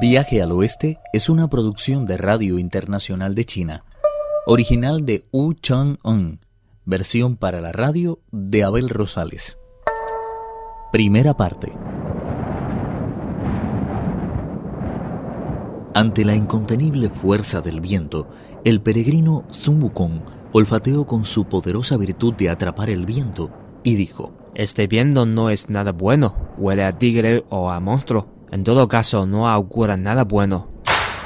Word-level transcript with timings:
Viaje 0.00 0.42
al 0.42 0.50
Oeste 0.50 0.98
es 1.12 1.28
una 1.28 1.48
producción 1.48 2.04
de 2.04 2.16
Radio 2.16 2.58
Internacional 2.58 3.34
de 3.34 3.44
China, 3.44 3.84
original 4.44 5.06
de 5.06 5.24
Wu 5.30 5.54
Chang-un, 5.54 6.40
versión 6.84 7.36
para 7.36 7.60
la 7.60 7.70
radio 7.70 8.18
de 8.32 8.64
Abel 8.64 8.88
Rosales. 8.88 9.58
Primera 10.90 11.36
parte. 11.36 11.72
Ante 15.94 16.24
la 16.24 16.34
incontenible 16.34 17.08
fuerza 17.08 17.60
del 17.60 17.80
viento, 17.80 18.28
el 18.64 18.80
peregrino 18.80 19.44
Sun 19.50 19.80
Wukong 19.80 20.22
olfateó 20.52 21.06
con 21.06 21.24
su 21.24 21.44
poderosa 21.44 21.96
virtud 21.96 22.34
de 22.34 22.50
atrapar 22.50 22.90
el 22.90 23.06
viento 23.06 23.50
y 23.84 23.94
dijo: 23.94 24.32
Este 24.54 24.88
viento 24.88 25.24
no 25.24 25.50
es 25.50 25.70
nada 25.70 25.92
bueno, 25.92 26.34
huele 26.58 26.84
a 26.84 26.92
tigre 26.92 27.44
o 27.48 27.70
a 27.70 27.78
monstruo. 27.78 28.34
En 28.50 28.64
todo 28.64 28.88
caso, 28.88 29.26
no 29.26 29.48
augura 29.48 29.96
nada 29.96 30.24
bueno. 30.24 30.68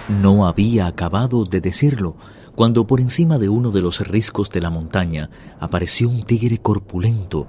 No 0.09 0.47
había 0.47 0.87
acabado 0.87 1.45
de 1.45 1.61
decirlo 1.61 2.17
cuando 2.55 2.87
por 2.87 3.01
encima 3.01 3.39
de 3.39 3.49
uno 3.49 3.71
de 3.71 3.83
los 3.83 4.01
riscos 4.01 4.51
de 4.51 4.61
la 4.61 4.71
montaña 4.71 5.31
apareció 5.61 6.09
un 6.09 6.23
tigre 6.23 6.59
corpulento 6.59 7.47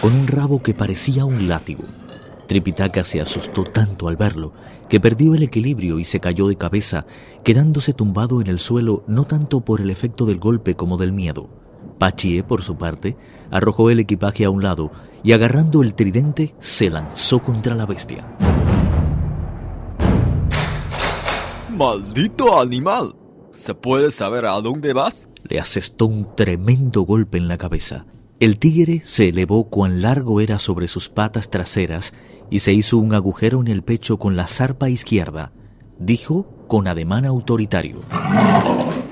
con 0.00 0.14
un 0.14 0.28
rabo 0.28 0.62
que 0.62 0.72
parecía 0.72 1.24
un 1.24 1.48
látigo. 1.48 1.82
Tripitaka 2.46 3.02
se 3.02 3.20
asustó 3.20 3.64
tanto 3.64 4.06
al 4.06 4.16
verlo 4.16 4.52
que 4.88 5.00
perdió 5.00 5.34
el 5.34 5.42
equilibrio 5.42 5.98
y 5.98 6.04
se 6.04 6.20
cayó 6.20 6.46
de 6.46 6.56
cabeza, 6.56 7.06
quedándose 7.42 7.92
tumbado 7.92 8.40
en 8.40 8.46
el 8.46 8.60
suelo 8.60 9.02
no 9.08 9.24
tanto 9.24 9.62
por 9.62 9.80
el 9.80 9.90
efecto 9.90 10.26
del 10.26 10.38
golpe 10.38 10.76
como 10.76 10.96
del 10.96 11.12
miedo. 11.12 11.48
Pachie, 11.98 12.42
por 12.42 12.62
su 12.62 12.76
parte, 12.76 13.16
arrojó 13.50 13.90
el 13.90 14.00
equipaje 14.00 14.44
a 14.44 14.50
un 14.50 14.62
lado 14.62 14.90
y 15.22 15.32
agarrando 15.32 15.82
el 15.82 15.94
tridente 15.94 16.54
se 16.60 16.90
lanzó 16.90 17.42
contra 17.42 17.74
la 17.74 17.86
bestia. 17.86 18.26
¡Maldito 21.70 22.60
animal! 22.60 23.14
¿Se 23.58 23.74
puede 23.74 24.10
saber 24.10 24.46
a 24.46 24.60
dónde 24.60 24.92
vas? 24.92 25.28
Le 25.42 25.58
asestó 25.58 26.06
un 26.06 26.34
tremendo 26.34 27.02
golpe 27.02 27.38
en 27.38 27.48
la 27.48 27.58
cabeza. 27.58 28.06
El 28.38 28.58
tigre 28.58 29.02
se 29.04 29.28
elevó 29.30 29.68
cuán 29.68 30.02
largo 30.02 30.40
era 30.40 30.58
sobre 30.58 30.88
sus 30.88 31.08
patas 31.08 31.50
traseras 31.50 32.12
y 32.50 32.60
se 32.60 32.72
hizo 32.72 32.98
un 32.98 33.14
agujero 33.14 33.60
en 33.60 33.68
el 33.68 33.82
pecho 33.82 34.18
con 34.18 34.36
la 34.36 34.46
zarpa 34.46 34.88
izquierda. 34.88 35.52
Dijo 35.98 36.46
con 36.68 36.86
ademán 36.86 37.24
autoritario. 37.24 38.00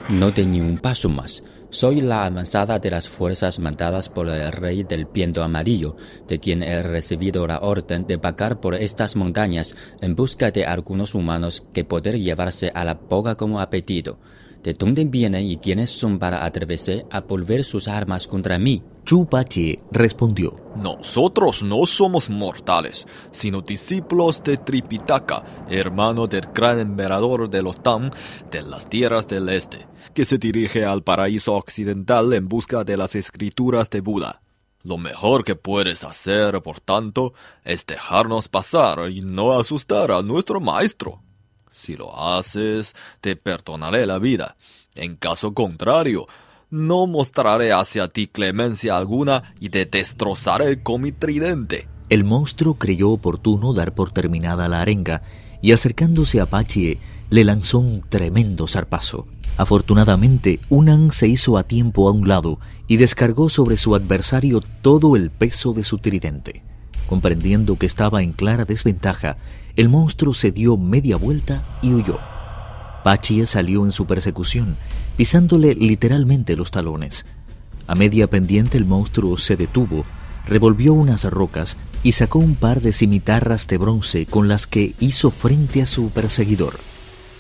No 0.08 0.32
te 0.32 0.44
ni 0.44 0.60
un 0.60 0.78
paso 0.78 1.08
más. 1.08 1.42
Soy 1.74 2.00
la 2.00 2.24
avanzada 2.24 2.78
de 2.78 2.88
las 2.88 3.08
fuerzas 3.08 3.58
mandadas 3.58 4.08
por 4.08 4.28
el 4.28 4.52
rey 4.52 4.84
del 4.84 5.06
viento 5.06 5.42
amarillo, 5.42 5.96
de 6.28 6.38
quien 6.38 6.62
he 6.62 6.80
recibido 6.84 7.48
la 7.48 7.58
orden 7.58 8.06
de 8.06 8.16
vagar 8.16 8.60
por 8.60 8.76
estas 8.76 9.16
montañas 9.16 9.74
en 10.00 10.14
busca 10.14 10.52
de 10.52 10.66
algunos 10.66 11.16
humanos 11.16 11.64
que 11.72 11.82
poder 11.82 12.20
llevarse 12.20 12.70
a 12.72 12.84
la 12.84 12.94
boca 12.94 13.34
como 13.34 13.58
apetito. 13.58 14.20
¿De 14.62 14.72
dónde 14.72 15.04
vienen 15.04 15.46
y 15.46 15.56
quiénes 15.56 15.90
son 15.90 16.20
para 16.20 16.44
atreverse 16.44 17.06
a 17.10 17.22
volver 17.22 17.64
sus 17.64 17.88
armas 17.88 18.28
contra 18.28 18.56
mí? 18.56 18.84
Chu 19.04 19.26
Pache 19.26 19.78
respondió: 19.90 20.56
Nosotros 20.76 21.62
no 21.62 21.84
somos 21.84 22.30
mortales, 22.30 23.06
sino 23.32 23.60
discípulos 23.60 24.42
de 24.42 24.56
Tripitaka, 24.56 25.44
hermano 25.68 26.26
del 26.26 26.46
gran 26.54 26.78
emperador 26.78 27.50
de 27.50 27.62
los 27.62 27.82
Tang 27.82 28.10
de 28.50 28.62
las 28.62 28.88
tierras 28.88 29.28
del 29.28 29.50
este, 29.50 29.86
que 30.14 30.24
se 30.24 30.38
dirige 30.38 30.86
al 30.86 31.02
paraíso 31.02 31.54
occidental 31.54 32.32
en 32.32 32.48
busca 32.48 32.82
de 32.82 32.96
las 32.96 33.14
escrituras 33.14 33.90
de 33.90 34.00
Buda. 34.00 34.40
Lo 34.82 34.96
mejor 34.96 35.44
que 35.44 35.54
puedes 35.54 36.02
hacer, 36.02 36.62
por 36.62 36.80
tanto, 36.80 37.34
es 37.62 37.84
dejarnos 37.84 38.48
pasar 38.48 39.10
y 39.10 39.20
no 39.20 39.58
asustar 39.58 40.12
a 40.12 40.22
nuestro 40.22 40.60
maestro. 40.60 41.20
Si 41.72 41.94
lo 41.94 42.18
haces, 42.18 42.94
te 43.20 43.36
perdonaré 43.36 44.06
la 44.06 44.18
vida. 44.18 44.56
En 44.94 45.16
caso 45.16 45.52
contrario, 45.52 46.26
no 46.74 47.06
mostraré 47.06 47.72
hacia 47.72 48.08
ti 48.08 48.26
clemencia 48.26 48.96
alguna 48.96 49.54
y 49.60 49.68
te 49.68 49.86
destrozaré 49.86 50.82
con 50.82 51.02
mi 51.02 51.12
tridente. 51.12 51.86
El 52.08 52.24
monstruo 52.24 52.74
creyó 52.74 53.10
oportuno 53.10 53.72
dar 53.72 53.94
por 53.94 54.10
terminada 54.10 54.68
la 54.68 54.80
arenga 54.80 55.22
y 55.62 55.70
acercándose 55.70 56.40
a 56.40 56.46
Pachie 56.46 56.98
le 57.30 57.44
lanzó 57.44 57.78
un 57.78 58.00
tremendo 58.00 58.66
zarpazo. 58.66 59.28
Afortunadamente, 59.56 60.58
Unan 60.68 61.12
se 61.12 61.28
hizo 61.28 61.56
a 61.58 61.62
tiempo 61.62 62.08
a 62.08 62.12
un 62.12 62.26
lado 62.26 62.58
y 62.88 62.96
descargó 62.96 63.48
sobre 63.48 63.76
su 63.76 63.94
adversario 63.94 64.60
todo 64.82 65.14
el 65.14 65.30
peso 65.30 65.74
de 65.74 65.84
su 65.84 65.98
tridente. 65.98 66.64
Comprendiendo 67.06 67.76
que 67.76 67.86
estaba 67.86 68.22
en 68.24 68.32
clara 68.32 68.64
desventaja, 68.64 69.36
el 69.76 69.88
monstruo 69.88 70.34
se 70.34 70.50
dio 70.50 70.76
media 70.76 71.16
vuelta 71.18 71.62
y 71.82 71.94
huyó. 71.94 72.18
Pachie 73.04 73.46
salió 73.46 73.84
en 73.84 73.92
su 73.92 74.06
persecución, 74.06 74.76
pisándole 75.16 75.74
literalmente 75.74 76.56
los 76.56 76.70
talones. 76.70 77.26
A 77.86 77.94
media 77.94 78.28
pendiente 78.28 78.78
el 78.78 78.84
monstruo 78.84 79.36
se 79.38 79.56
detuvo, 79.56 80.04
revolvió 80.46 80.92
unas 80.94 81.24
rocas 81.24 81.76
y 82.02 82.12
sacó 82.12 82.38
un 82.38 82.54
par 82.54 82.80
de 82.80 82.92
cimitarras 82.92 83.66
de 83.66 83.78
bronce 83.78 84.26
con 84.26 84.48
las 84.48 84.66
que 84.66 84.94
hizo 85.00 85.30
frente 85.30 85.82
a 85.82 85.86
su 85.86 86.10
perseguidor. 86.10 86.78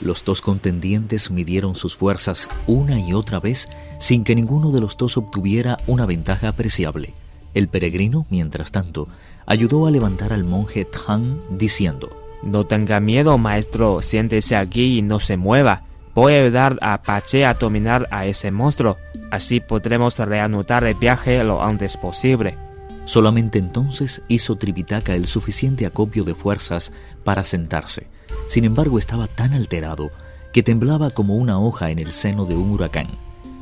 Los 0.00 0.24
dos 0.24 0.40
contendientes 0.40 1.30
midieron 1.30 1.76
sus 1.76 1.96
fuerzas 1.96 2.48
una 2.66 3.00
y 3.00 3.14
otra 3.14 3.40
vez 3.40 3.68
sin 3.98 4.24
que 4.24 4.34
ninguno 4.34 4.70
de 4.70 4.80
los 4.80 4.96
dos 4.96 5.16
obtuviera 5.16 5.78
una 5.86 6.04
ventaja 6.04 6.48
apreciable. 6.48 7.14
El 7.54 7.68
peregrino, 7.68 8.26
mientras 8.30 8.72
tanto, 8.72 9.08
ayudó 9.46 9.86
a 9.86 9.90
levantar 9.90 10.32
al 10.32 10.44
monje 10.44 10.84
Tang 10.84 11.38
diciendo, 11.50 12.10
No 12.42 12.66
tenga 12.66 13.00
miedo, 13.00 13.38
maestro, 13.38 14.02
siéntese 14.02 14.56
aquí 14.56 14.98
y 14.98 15.02
no 15.02 15.20
se 15.20 15.36
mueva. 15.36 15.84
Voy 16.14 16.32
a 16.34 16.42
ayudar 16.42 16.78
a 16.80 17.02
Pache 17.02 17.44
a 17.44 17.54
dominar 17.54 18.06
a 18.12 18.24
ese 18.26 18.52
monstruo. 18.52 18.98
Así 19.32 19.58
podremos 19.58 20.16
reanudar 20.16 20.84
el 20.84 20.94
viaje 20.94 21.42
lo 21.42 21.60
antes 21.60 21.96
posible. 21.96 22.56
Solamente 23.04 23.58
entonces 23.58 24.22
hizo 24.28 24.56
Tripitaka 24.56 25.16
el 25.16 25.26
suficiente 25.26 25.86
acopio 25.86 26.22
de 26.22 26.36
fuerzas 26.36 26.92
para 27.24 27.42
sentarse. 27.42 28.06
Sin 28.46 28.64
embargo, 28.64 28.98
estaba 28.98 29.26
tan 29.26 29.54
alterado 29.54 30.12
que 30.52 30.62
temblaba 30.62 31.10
como 31.10 31.34
una 31.34 31.58
hoja 31.58 31.90
en 31.90 31.98
el 31.98 32.12
seno 32.12 32.44
de 32.44 32.54
un 32.54 32.70
huracán. 32.70 33.08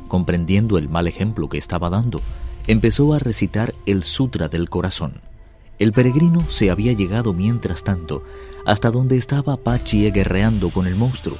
Comprendiendo 0.07 0.77
el 0.77 0.89
mal 0.89 1.07
ejemplo 1.07 1.49
que 1.49 1.57
estaba 1.57 1.89
dando, 1.89 2.21
empezó 2.67 3.15
a 3.15 3.19
recitar 3.19 3.73
el 3.87 4.03
Sutra 4.03 4.47
del 4.47 4.69
Corazón. 4.69 5.21
El 5.79 5.91
peregrino 5.91 6.45
se 6.49 6.69
había 6.69 6.93
llegado 6.93 7.33
mientras 7.33 7.83
tanto 7.83 8.23
hasta 8.63 8.91
donde 8.91 9.17
estaba 9.17 9.57
Pachie 9.57 10.11
guerreando 10.11 10.69
con 10.69 10.85
el 10.85 10.95
monstruo. 10.95 11.37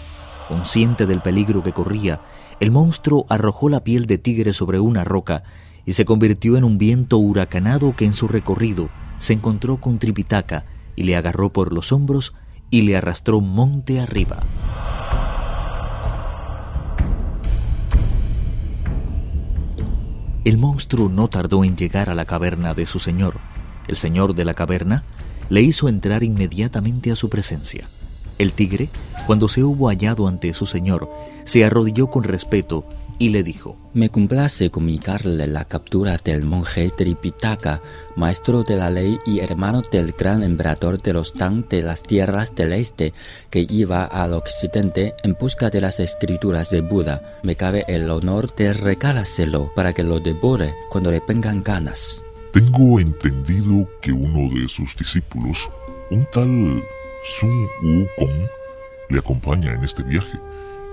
Consciente 0.47 1.05
del 1.05 1.21
peligro 1.21 1.63
que 1.63 1.73
corría, 1.73 2.21
el 2.59 2.71
monstruo 2.71 3.25
arrojó 3.29 3.69
la 3.69 3.83
piel 3.83 4.05
de 4.05 4.17
tigre 4.17 4.53
sobre 4.53 4.79
una 4.79 5.03
roca 5.03 5.43
y 5.85 5.93
se 5.93 6.05
convirtió 6.05 6.57
en 6.57 6.63
un 6.63 6.77
viento 6.77 7.17
huracanado 7.17 7.95
que 7.95 8.05
en 8.05 8.13
su 8.13 8.27
recorrido 8.27 8.89
se 9.19 9.33
encontró 9.33 9.77
con 9.77 9.99
Tripitaka 9.99 10.65
y 10.95 11.03
le 11.03 11.15
agarró 11.15 11.51
por 11.51 11.73
los 11.73 11.91
hombros 11.91 12.33
y 12.69 12.81
le 12.81 12.97
arrastró 12.97 13.39
monte 13.39 13.99
arriba. 13.99 14.39
El 20.43 20.57
monstruo 20.57 21.07
no 21.07 21.29
tardó 21.29 21.63
en 21.63 21.77
llegar 21.77 22.09
a 22.09 22.15
la 22.15 22.25
caverna 22.25 22.73
de 22.73 22.85
su 22.85 22.99
señor. 22.99 23.35
El 23.87 23.95
señor 23.95 24.35
de 24.35 24.43
la 24.43 24.53
caverna 24.53 25.03
le 25.49 25.61
hizo 25.61 25.87
entrar 25.87 26.23
inmediatamente 26.23 27.11
a 27.11 27.15
su 27.15 27.29
presencia. 27.29 27.87
El 28.37 28.53
tigre, 28.53 28.89
cuando 29.27 29.47
se 29.47 29.63
hubo 29.63 29.89
hallado 29.89 30.27
ante 30.27 30.53
su 30.53 30.65
señor, 30.65 31.09
se 31.43 31.63
arrodilló 31.63 32.07
con 32.07 32.23
respeto 32.23 32.85
y 33.19 33.29
le 33.29 33.43
dijo, 33.43 33.77
Me 33.93 34.09
complace 34.09 34.69
comunicarle 34.69 35.47
la 35.47 35.65
captura 35.65 36.17
del 36.17 36.43
monje 36.43 36.89
Tripitaka, 36.89 37.81
maestro 38.15 38.63
de 38.63 38.75
la 38.75 38.89
ley 38.89 39.19
y 39.25 39.39
hermano 39.39 39.81
del 39.81 40.13
gran 40.13 40.43
emperador 40.43 41.01
de 41.01 41.13
los 41.13 41.33
Tang 41.33 41.67
de 41.67 41.83
las 41.83 42.03
tierras 42.03 42.55
del 42.55 42.73
este, 42.73 43.13
que 43.49 43.65
iba 43.69 44.03
al 44.05 44.33
occidente 44.33 45.13
en 45.23 45.37
busca 45.39 45.69
de 45.69 45.81
las 45.81 45.99
escrituras 45.99 46.69
de 46.69 46.81
Buda. 46.81 47.39
Me 47.43 47.55
cabe 47.55 47.85
el 47.87 48.09
honor 48.09 48.53
de 48.55 48.73
regalárselo 48.73 49.71
para 49.75 49.93
que 49.93 50.03
lo 50.03 50.19
devore 50.19 50.73
cuando 50.89 51.11
le 51.11 51.21
vengan 51.25 51.63
ganas. 51.63 52.23
Tengo 52.51 52.99
entendido 52.99 53.87
que 54.01 54.11
uno 54.11 54.53
de 54.53 54.67
sus 54.67 54.95
discípulos, 54.95 55.69
un 56.11 56.27
tal 56.31 56.83
Sun 57.23 57.69
Wukong, 57.81 58.47
le 59.09 59.19
acompaña 59.19 59.73
en 59.73 59.83
este 59.83 60.03
viaje 60.03 60.37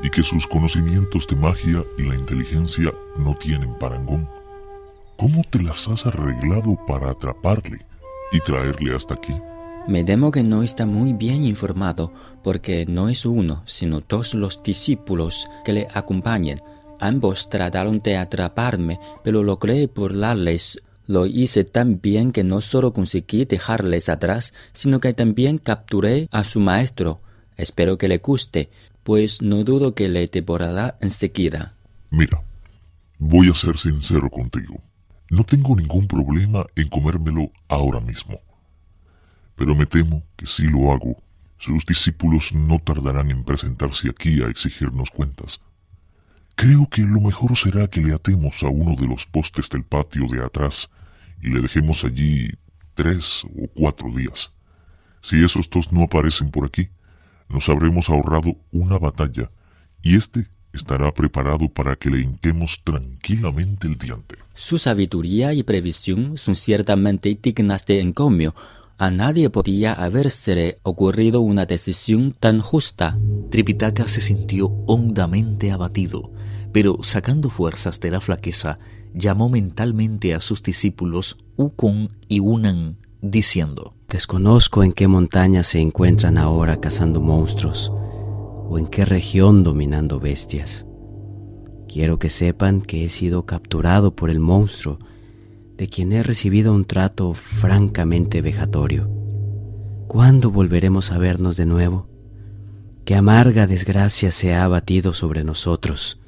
y 0.03 0.11
que 0.11 0.23
sus 0.23 0.47
conocimientos 0.47 1.27
de 1.27 1.37
magia 1.37 1.85
y 1.99 2.03
la 2.03 2.15
inteligencia 2.15 2.93
no 3.19 3.35
tienen 3.35 3.75
parangón. 3.75 4.29
¿Cómo 5.17 5.43
te 5.51 5.61
las 5.61 5.89
has 5.89 6.07
arreglado 6.07 6.79
para 6.87 7.11
atraparle 7.11 7.81
y 8.33 8.39
traerle 8.41 8.95
hasta 8.95 9.15
aquí? 9.15 9.35
Me 9.89 10.05
temo 10.05 10.31
que 10.31 10.45
no 10.45 10.63
está 10.63 10.87
muy 10.87 11.13
bien 11.13 11.45
informado, 11.45 12.13
porque 12.45 12.87
no 12.87 13.09
es 13.09 13.27
uno, 13.27 13.63
sino 13.67 14.01
dos 14.01 14.35
los 14.35 14.63
discípulos 14.63 15.49
que 15.65 15.73
le 15.73 15.89
acompañan. 15.93 16.59
Ambos 17.01 17.49
trataron 17.51 18.01
de 18.01 18.17
atraparme, 18.17 19.01
pero 19.25 19.43
logré 19.43 19.89
burlarles 19.89 20.81
Lo 21.11 21.27
hice 21.27 21.65
tan 21.65 22.01
bien 22.01 22.31
que 22.31 22.45
no 22.45 22.61
solo 22.61 22.93
conseguí 22.93 23.45
dejarles 23.45 24.09
atrás, 24.09 24.55
sino 24.73 25.01
que 25.01 25.13
también 25.13 25.59
capturé 25.59 26.29
a 26.31 26.45
su 26.45 26.61
maestro. 26.61 27.21
Espero 27.57 27.99
que 27.99 28.07
le 28.07 28.19
guste, 28.19 28.71
pues 29.03 29.43
no 29.43 29.65
dudo 29.65 29.93
que 29.97 30.09
le 30.09 30.29
devorará 30.29 30.99
enseguida. 31.01 31.75
Mira, 32.11 32.45
voy 33.19 33.51
a 33.51 33.57
ser 33.57 33.77
sincero 33.77 34.31
contigo. 34.31 34.81
No 35.31 35.43
tengo 35.43 35.75
ningún 35.75 36.07
problema 36.07 36.65
en 36.77 36.89
comérmelo 36.89 37.51
ahora 37.67 37.99
mismo. 37.99 38.39
Pero 39.57 39.75
me 39.75 39.87
temo 39.87 40.23
que 40.37 40.47
si 40.47 40.69
lo 40.69 40.93
hago, 40.93 41.17
sus 41.59 41.85
discípulos 41.87 42.55
no 42.55 42.79
tardarán 42.79 43.33
en 43.33 43.43
presentarse 43.43 44.09
aquí 44.09 44.45
a 44.45 44.47
exigirnos 44.47 45.11
cuentas. 45.11 45.61
Creo 46.55 46.89
que 46.89 47.03
lo 47.03 47.21
mejor 47.21 47.57
será 47.57 47.89
que 47.89 48.01
le 48.01 48.15
atemos 48.15 48.63
a 48.63 48.69
uno 48.69 48.95
de 48.95 49.09
los 49.09 49.27
postes 49.27 49.69
del 49.71 49.83
patio 49.83 50.29
de 50.29 50.45
atrás 50.45 50.89
y 51.43 51.51
le 51.51 51.61
dejemos 51.61 52.05
allí 52.05 52.51
tres 52.95 53.45
o 53.45 53.67
cuatro 53.75 54.11
días. 54.15 54.53
Si 55.23 55.43
esos 55.45 55.69
dos 55.69 55.93
no 55.93 56.05
aparecen 56.05 56.51
por 56.51 56.67
aquí, 56.67 56.89
nos 57.49 57.69
habremos 57.69 58.09
ahorrado 58.09 58.57
una 58.71 58.99
batalla 58.99 59.51
y 60.03 60.17
éste 60.17 60.47
estará 60.73 61.13
preparado 61.13 61.69
para 61.69 61.97
que 61.97 62.11
le 62.11 62.21
hinquemos 62.21 62.81
tranquilamente 62.85 63.89
el 63.89 63.97
diente. 63.97 64.37
Su 64.55 64.79
sabiduría 64.79 65.53
y 65.53 65.63
previsión 65.63 66.39
son 66.39 66.57
ciertamente 66.57 67.37
dignas 67.41 67.85
de 67.87 68.01
encomio. 68.01 68.55
A 68.99 69.11
nadie 69.11 69.51
podía 69.51 69.95
habérsele 69.95 70.79
ocurrido 70.83 71.41
una 71.41 71.67
decisión 71.67 72.33
tan 72.39 72.61
justa. 72.61 73.19
Tripitaka 73.51 74.07
se 74.09 74.21
sintió 74.21 74.69
hondamente 74.87 75.73
abatido, 75.73 76.31
pero 76.73 76.99
sacando 77.03 77.51
fuerzas 77.51 78.01
de 78.01 78.11
la 78.11 78.21
flaqueza, 78.21 78.79
llamó 79.15 79.49
mentalmente 79.49 80.35
a 80.35 80.41
sus 80.41 80.63
discípulos 80.63 81.37
Ukon 81.57 82.11
y 82.29 82.41
Unan, 82.41 82.99
diciendo, 83.21 83.95
Desconozco 84.09 84.83
en 84.83 84.93
qué 84.93 85.07
montaña 85.07 85.63
se 85.63 85.81
encuentran 85.81 86.39
ahora 86.39 86.81
cazando 86.81 87.21
monstruos, 87.21 87.93
o 87.93 88.79
en 88.79 88.87
qué 88.87 89.05
región 89.05 89.63
dominando 89.63 90.21
bestias. 90.21 90.87
Quiero 91.89 92.19
que 92.19 92.29
sepan 92.29 92.83
que 92.83 93.05
he 93.05 93.11
sido 93.11 93.47
capturado 93.47 94.15
por 94.15 94.31
el 94.31 94.39
monstruo, 94.39 94.99
de 95.77 95.89
quien 95.89 96.13
he 96.13 96.23
recibido 96.23 96.73
un 96.75 96.85
trato 96.85 97.35
francamente 97.35 98.43
vejatorio. 98.43 99.11
¿Cuándo 100.07 100.51
volveremos 100.51 101.11
a 101.11 101.19
vernos 101.19 101.57
de 101.57 101.67
nuevo? 101.67 102.09
Qué 103.05 103.15
amarga 103.15 103.67
desgracia 103.67 104.31
se 104.31 104.55
ha 104.55 104.65
abatido 104.65 105.13
sobre 105.13 105.43
nosotros. 105.43 106.21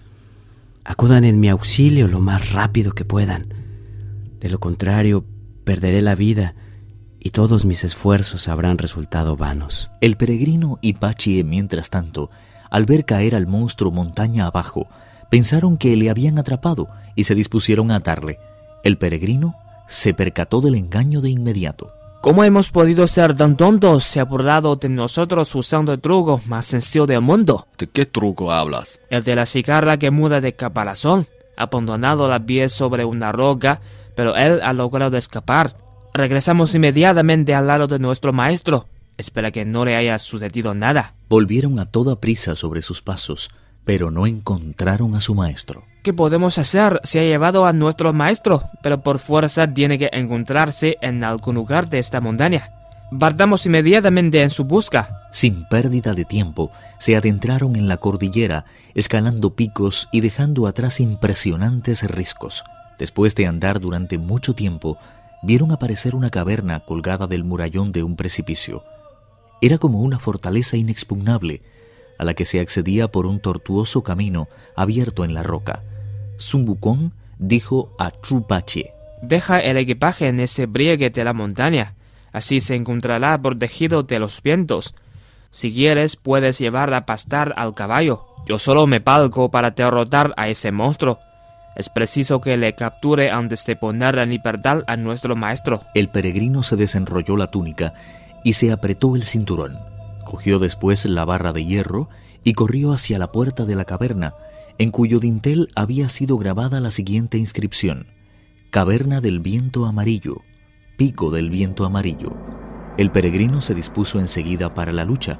Acudan 0.84 1.24
en 1.24 1.38
mi 1.38 1.48
auxilio 1.48 2.08
lo 2.08 2.20
más 2.20 2.52
rápido 2.52 2.92
que 2.92 3.04
puedan. 3.04 3.54
De 4.40 4.48
lo 4.48 4.58
contrario, 4.58 5.24
perderé 5.64 6.02
la 6.02 6.16
vida 6.16 6.54
y 7.20 7.30
todos 7.30 7.64
mis 7.64 7.84
esfuerzos 7.84 8.48
habrán 8.48 8.78
resultado 8.78 9.36
vanos. 9.36 9.90
El 10.00 10.16
peregrino 10.16 10.78
y 10.82 10.94
Pachie, 10.94 11.44
mientras 11.44 11.88
tanto, 11.88 12.30
al 12.68 12.84
ver 12.84 13.04
caer 13.04 13.36
al 13.36 13.46
monstruo 13.46 13.92
montaña 13.92 14.46
abajo, 14.46 14.88
pensaron 15.30 15.76
que 15.76 15.94
le 15.96 16.10
habían 16.10 16.38
atrapado 16.38 16.88
y 17.14 17.24
se 17.24 17.36
dispusieron 17.36 17.92
a 17.92 17.96
atarle. 17.96 18.38
El 18.82 18.98
peregrino 18.98 19.54
se 19.86 20.14
percató 20.14 20.60
del 20.60 20.74
engaño 20.74 21.20
de 21.20 21.30
inmediato. 21.30 21.92
¿Cómo 22.22 22.44
hemos 22.44 22.70
podido 22.70 23.08
ser 23.08 23.34
tan 23.34 23.56
tontos? 23.56 24.04
Se 24.04 24.20
ha 24.20 24.24
burlado 24.24 24.76
de 24.76 24.88
nosotros 24.88 25.52
usando 25.56 25.92
el 25.92 26.00
truco 26.00 26.40
más 26.46 26.66
sencillo 26.66 27.04
del 27.04 27.20
mundo. 27.20 27.66
¿De 27.76 27.88
qué 27.88 28.06
truco 28.06 28.52
hablas? 28.52 29.00
El 29.10 29.24
de 29.24 29.34
la 29.34 29.44
cigarra 29.44 29.96
que 29.96 30.12
muda 30.12 30.40
de 30.40 30.54
caparazón. 30.54 31.26
Ha 31.56 31.64
abandonado 31.64 32.28
la 32.28 32.46
pies 32.46 32.72
sobre 32.72 33.04
una 33.04 33.32
roca, 33.32 33.80
pero 34.14 34.36
él 34.36 34.60
ha 34.62 34.72
logrado 34.72 35.16
escapar. 35.16 35.76
Regresamos 36.14 36.72
inmediatamente 36.76 37.56
al 37.56 37.66
lado 37.66 37.88
de 37.88 37.98
nuestro 37.98 38.32
maestro. 38.32 38.86
Espera 39.18 39.50
que 39.50 39.64
no 39.64 39.84
le 39.84 39.96
haya 39.96 40.16
sucedido 40.20 40.76
nada. 40.76 41.16
Volvieron 41.28 41.80
a 41.80 41.86
toda 41.86 42.20
prisa 42.20 42.54
sobre 42.54 42.82
sus 42.82 43.02
pasos, 43.02 43.50
pero 43.84 44.10
no 44.10 44.26
encontraron 44.26 45.14
a 45.14 45.20
su 45.20 45.34
maestro. 45.34 45.84
¿Qué 46.02 46.12
podemos 46.12 46.58
hacer? 46.58 47.00
Se 47.04 47.20
ha 47.20 47.22
llevado 47.22 47.64
a 47.64 47.72
nuestro 47.72 48.12
maestro, 48.12 48.64
pero 48.82 49.02
por 49.02 49.18
fuerza 49.18 49.72
tiene 49.72 49.98
que 49.98 50.10
encontrarse 50.12 50.96
en 51.00 51.22
algún 51.22 51.54
lugar 51.54 51.88
de 51.88 51.98
esta 51.98 52.20
montaña. 52.20 52.70
Partamos 53.18 53.66
inmediatamente 53.66 54.42
en 54.42 54.50
su 54.50 54.64
busca. 54.64 55.28
Sin 55.30 55.68
pérdida 55.68 56.14
de 56.14 56.24
tiempo, 56.24 56.70
se 56.98 57.14
adentraron 57.14 57.76
en 57.76 57.86
la 57.86 57.98
cordillera, 57.98 58.64
escalando 58.94 59.54
picos 59.54 60.08
y 60.10 60.22
dejando 60.22 60.66
atrás 60.66 60.98
impresionantes 60.98 62.02
riscos. 62.10 62.64
Después 62.98 63.34
de 63.34 63.46
andar 63.46 63.80
durante 63.80 64.18
mucho 64.18 64.54
tiempo, 64.54 64.98
vieron 65.42 65.72
aparecer 65.72 66.14
una 66.14 66.30
caverna 66.30 66.80
colgada 66.80 67.26
del 67.26 67.44
murallón 67.44 67.92
de 67.92 68.02
un 68.02 68.16
precipicio. 68.16 68.82
Era 69.60 69.78
como 69.78 70.00
una 70.00 70.18
fortaleza 70.18 70.76
inexpugnable, 70.76 71.62
a 72.18 72.24
la 72.24 72.34
que 72.34 72.44
se 72.44 72.60
accedía 72.60 73.08
por 73.08 73.26
un 73.26 73.40
tortuoso 73.40 74.02
camino 74.02 74.48
abierto 74.76 75.24
en 75.24 75.34
la 75.34 75.42
roca. 75.42 75.82
Zumbucón 76.40 77.12
dijo 77.38 77.94
a 77.98 78.10
Trupache, 78.10 78.92
Deja 79.22 79.60
el 79.60 79.76
equipaje 79.76 80.28
en 80.28 80.40
ese 80.40 80.66
briegue 80.66 81.10
de 81.10 81.24
la 81.24 81.32
montaña, 81.32 81.94
así 82.32 82.60
se 82.60 82.74
encontrará 82.74 83.40
protegido 83.40 84.02
de 84.02 84.18
los 84.18 84.42
vientos. 84.42 84.94
Si 85.50 85.72
quieres, 85.72 86.16
puedes 86.16 86.58
llevar 86.58 86.92
a 86.94 87.06
pastar 87.06 87.54
al 87.56 87.74
caballo. 87.74 88.26
Yo 88.46 88.58
solo 88.58 88.86
me 88.86 89.00
palco 89.00 89.50
para 89.50 89.70
derrotar 89.70 90.34
a 90.36 90.48
ese 90.48 90.72
monstruo. 90.72 91.20
Es 91.76 91.88
preciso 91.88 92.40
que 92.40 92.56
le 92.56 92.74
capture 92.74 93.30
antes 93.30 93.64
de 93.64 93.76
poner 93.76 94.18
en 94.18 94.30
libertad 94.30 94.82
a 94.86 94.96
nuestro 94.96 95.36
maestro. 95.36 95.82
El 95.94 96.08
peregrino 96.08 96.62
se 96.62 96.76
desenrolló 96.76 97.36
la 97.36 97.50
túnica 97.50 97.94
y 98.44 98.54
se 98.54 98.72
apretó 98.72 99.14
el 99.14 99.22
cinturón. 99.22 99.91
Cogió 100.32 100.58
después 100.58 101.04
la 101.04 101.26
barra 101.26 101.52
de 101.52 101.62
hierro 101.62 102.08
y 102.42 102.54
corrió 102.54 102.94
hacia 102.94 103.18
la 103.18 103.32
puerta 103.32 103.66
de 103.66 103.76
la 103.76 103.84
caverna, 103.84 104.32
en 104.78 104.88
cuyo 104.88 105.18
dintel 105.18 105.68
había 105.74 106.08
sido 106.08 106.38
grabada 106.38 106.80
la 106.80 106.90
siguiente 106.90 107.36
inscripción: 107.36 108.06
Caverna 108.70 109.20
del 109.20 109.40
viento 109.40 109.84
amarillo, 109.84 110.40
pico 110.96 111.30
del 111.30 111.50
viento 111.50 111.84
amarillo. 111.84 112.32
El 112.96 113.10
peregrino 113.10 113.60
se 113.60 113.74
dispuso 113.74 114.20
enseguida 114.20 114.72
para 114.72 114.90
la 114.90 115.04
lucha, 115.04 115.38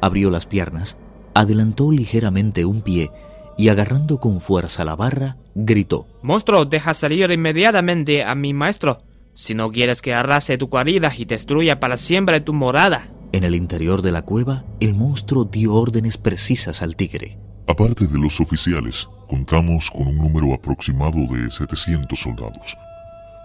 abrió 0.00 0.28
las 0.28 0.46
piernas, 0.46 0.98
adelantó 1.34 1.92
ligeramente 1.92 2.64
un 2.64 2.80
pie 2.80 3.12
y 3.56 3.68
agarrando 3.68 4.18
con 4.18 4.40
fuerza 4.40 4.84
la 4.84 4.96
barra, 4.96 5.36
gritó. 5.54 6.08
Monstruo, 6.20 6.64
deja 6.64 6.94
salir 6.94 7.30
inmediatamente 7.30 8.24
a 8.24 8.34
mi 8.34 8.54
maestro, 8.54 8.98
si 9.34 9.54
no 9.54 9.70
quieres 9.70 10.02
que 10.02 10.12
arrase 10.14 10.58
tu 10.58 10.66
guarida 10.66 11.12
y 11.16 11.26
destruya 11.26 11.78
para 11.78 11.96
siempre 11.96 12.40
tu 12.40 12.52
morada. 12.52 13.08
En 13.32 13.44
el 13.44 13.54
interior 13.54 14.02
de 14.02 14.12
la 14.12 14.20
cueva, 14.20 14.66
el 14.78 14.92
monstruo 14.92 15.46
dio 15.46 15.72
órdenes 15.72 16.18
precisas 16.18 16.82
al 16.82 16.96
tigre. 16.96 17.38
Aparte 17.66 18.06
de 18.06 18.18
los 18.18 18.38
oficiales, 18.40 19.08
contamos 19.26 19.90
con 19.90 20.06
un 20.06 20.18
número 20.18 20.52
aproximado 20.52 21.16
de 21.30 21.50
700 21.50 22.18
soldados. 22.18 22.76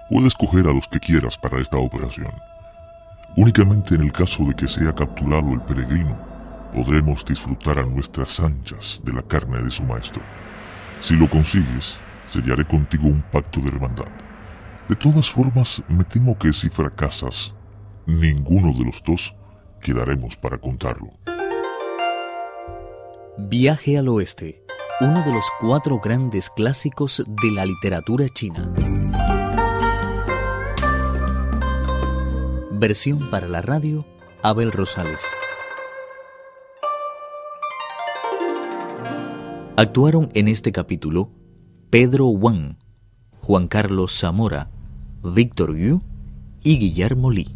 Puedes 0.09 0.33
coger 0.33 0.67
a 0.67 0.73
los 0.73 0.89
que 0.89 0.99
quieras 0.99 1.37
para 1.37 1.61
esta 1.61 1.77
operación. 1.77 2.33
Únicamente 3.37 3.95
en 3.95 4.01
el 4.01 4.11
caso 4.11 4.43
de 4.43 4.55
que 4.55 4.67
sea 4.67 4.93
capturado 4.93 5.53
el 5.53 5.61
peregrino, 5.61 6.19
podremos 6.75 7.23
disfrutar 7.23 7.79
a 7.79 7.85
nuestras 7.85 8.41
anchas 8.41 8.99
de 9.05 9.13
la 9.13 9.21
carne 9.21 9.63
de 9.63 9.71
su 9.71 9.83
maestro. 9.83 10.21
Si 10.99 11.15
lo 11.15 11.29
consigues, 11.29 11.97
sellaré 12.25 12.65
contigo 12.67 13.07
un 13.07 13.21
pacto 13.31 13.61
de 13.61 13.69
hermandad. 13.69 14.11
De 14.89 14.97
todas 14.97 15.29
formas, 15.29 15.81
me 15.87 16.03
temo 16.03 16.37
que 16.37 16.51
si 16.51 16.67
fracasas, 16.69 17.55
ninguno 18.05 18.73
de 18.73 18.83
los 18.83 19.01
dos 19.01 19.33
quedaremos 19.81 20.35
para 20.35 20.57
contarlo. 20.57 21.11
Viaje 23.37 23.97
al 23.97 24.07
oeste, 24.07 24.63
uno 24.99 25.23
de 25.23 25.31
los 25.31 25.45
cuatro 25.61 25.99
grandes 25.99 26.49
clásicos 26.49 27.23
de 27.27 27.51
la 27.51 27.65
literatura 27.65 28.27
china. 28.29 28.73
Versión 32.71 33.29
para 33.29 33.47
la 33.47 33.61
radio, 33.61 34.05
Abel 34.43 34.71
Rosales. 34.71 35.25
Actuaron 39.75 40.29
en 40.33 40.47
este 40.47 40.71
capítulo 40.71 41.31
Pedro 41.91 42.27
Wang, 42.29 42.77
Juan 43.41 43.67
Carlos 43.67 44.17
Zamora, 44.19 44.71
Víctor 45.23 45.77
Yu 45.77 46.01
y 46.63 46.79
Guillermo 46.79 47.29
Lee. 47.29 47.55